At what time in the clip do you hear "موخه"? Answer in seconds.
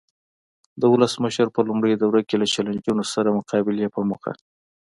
4.09-4.31